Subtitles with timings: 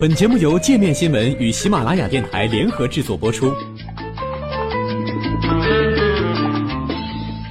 [0.00, 3.52] 本节目由界面新闻与喜马拉雅电台联合制作播出。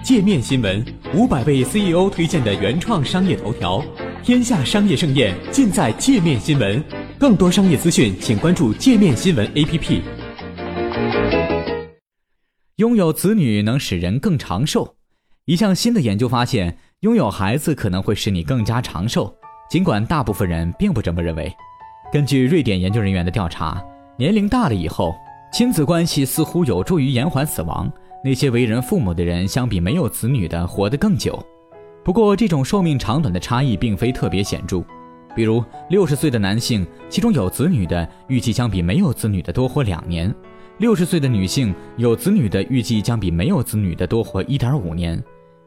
[0.02, 0.82] 界面新闻
[1.14, 3.84] 五百位 CEO 推荐的原创商业头条，
[4.24, 6.82] 天下商业盛宴尽在界面新闻。
[7.20, 10.02] 更多商业资讯，请关注界面新闻 APP。
[12.78, 14.96] 拥有子女能使人更长寿。
[15.44, 19.36] 一项新的研究发现，拥有孩子可能会使你更加长寿，
[19.70, 21.54] 尽管大部分人并不这么认为。
[22.10, 23.84] 根据瑞典研究人员的调查，
[24.16, 25.14] 年龄大了以后，
[25.52, 27.92] 亲子关系似乎有助于延缓死亡。
[28.24, 31.38] 那些为人父母的人相比没有子女的活得更久。
[32.06, 34.82] 不过，这种寿命长短的差异并非特别显著。
[35.36, 40.32] 比如，六十岁的男性，其中有子女的，预计将比没有子女的多活两年；
[40.78, 45.22] 六十岁的女性，有子女的，预计将比没有子女的多活一点五年。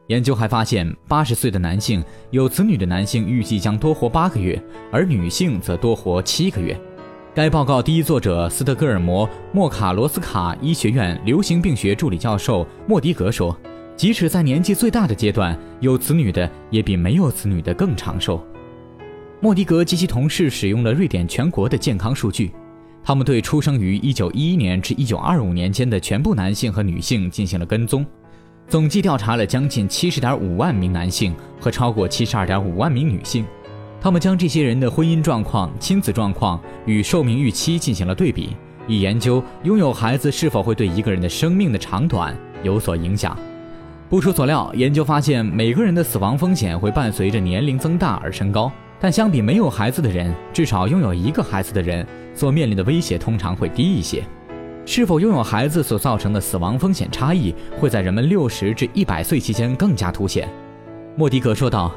[0.07, 6.79] 研究还发现，八十岁的男性有子女的男性预计将多活八个月，而女性则多活七个月。
[7.33, 13.57] 该报告第一作者斯德哥尔摩莫卡罗斯卡医学院流行病学助理教授莫迪格说
[13.95, 18.45] ：“即使在年纪最大的阶段，有子女的也比没有子女的更长寿。”
[19.39, 22.51] 莫迪格及其同事使用了瑞典全国的健康数据，
[23.01, 28.05] 他们对出生于1911年至1925年间的全部男性和女性进行了跟踪。
[28.71, 33.45] 总计调查了将近七十点五万名男性和超过七十二点五万名女性，
[33.99, 38.55] 他们将这些人的婚姻状况、亲子状况与寿命预期进行了对比，
[38.87, 42.33] 以研究拥有孩子是否会对一个人的生命的长短
[42.63, 43.37] 有所影响。
[44.09, 54.23] 不出所料，研究发现每个人的死亡风险会伴随着年龄增大而升高，但相比没有孩子的人，至少拥有一个孩子的人所面临的威胁通常会低一些。
[54.85, 60.49] 是否拥有孩子所造成的死亡风险差异，会在人们六十至一百岁期间更加凸显。
[61.15, 61.93] 莫迪格说道：“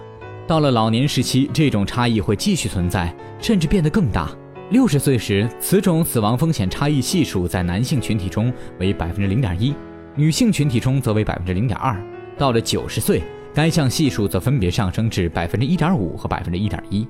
[0.46, 4.30] 到了老年时期，这种差异会继续存在，甚至变得更大。
[4.70, 9.74] 六十岁时，此种死亡风险差异系数在男性群体中为百分之零点一，
[10.14, 12.00] 女性群体中则为百分之零点二。
[12.36, 13.23] 到了九十岁，
[13.55, 17.06] 该项系数则分别上升至百分之一点五和百分之一点一。”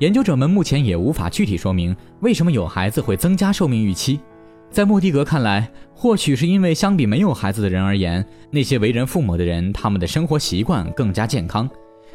[0.00, 4.20] 研究者们目前也无法具体说明为什么有孩子会增加寿命预期。
[4.70, 11.68] 在莫迪格看来，或许是因为相比没有孩子的人而言，那些为人父母的人，他们的生活习惯更加健康。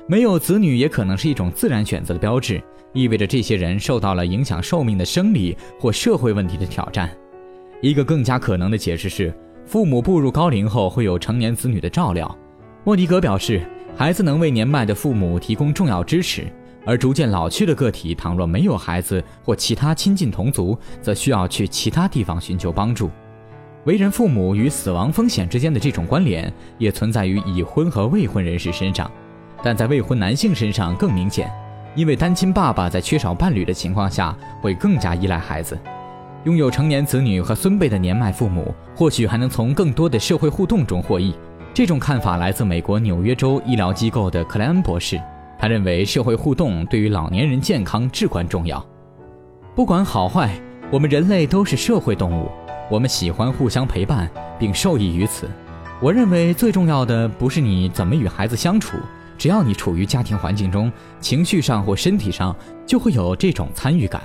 [0.07, 2.61] 没有子女也可能是一种自然选择的标志，
[2.93, 7.09] 意味着这些人受到了影响寿命的生理或社会问题的挑战。
[7.81, 9.33] 一个更加可能的解释是，
[9.65, 12.37] 父母步入高龄后会有成年子女的照料。
[12.83, 13.61] 莫迪格表示，
[13.95, 16.45] 孩子能为年迈的父母提供重要支持。
[16.85, 23.09] 而逐渐老去的个体，倘若没有孩子或其他亲近同族，则需要去其他地方寻求帮助。
[23.85, 29.09] 为人父母与死亡风险之间的这种关联，也存在于已婚和未婚人士身上，
[29.63, 31.51] 但在未婚男性身上更明显，
[31.95, 35.79] 因为单亲爸爸在缺少伴侣的情况下，会更加依赖孩子。
[36.43, 41.35] 拥有成年子女和孙辈的年迈父母，或许还能从更多的社会互动中获益。
[41.73, 45.21] 这种看法来自美国纽约州医疗机构的克莱恩博士。
[45.61, 48.83] 他认为社会互动对于老年人健康至关重要。
[49.75, 50.59] 不管好坏，
[50.91, 52.49] 我们人类都是社会动物，
[52.89, 54.27] 我们喜欢互相陪伴，
[54.57, 55.47] 并受益于此。
[56.01, 58.97] 我认为最重要的不是你怎么与孩子相处，
[59.37, 62.55] 只要你处于家庭环境中，情绪上或身体上
[62.87, 64.23] 就会有这种参与感。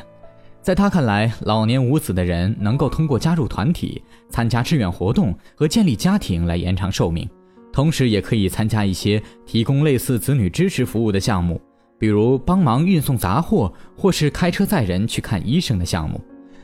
[0.62, 7.28] 在他看来，老年无子的人能够通过加入团体、参加志愿活动和建立家庭来延长寿命。
[7.76, 11.60] 同时，也可以参加一些提供类似子女支持服务的项目，
[11.98, 16.19] 比如帮忙运送杂货，或是开车载人去看医生的项目。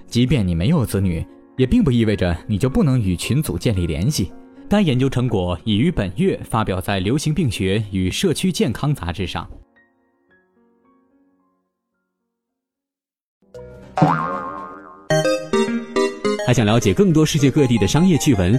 [0.06, 1.22] 即便你没有子女，
[1.58, 4.32] 也并不意味着你就不能与群组建立联系。
[4.70, 9.46] 该研究成果已于本月发表在《流行病学与社区健康》杂志上。
[16.46, 18.58] 还想了解更多世界各地的商业趣闻？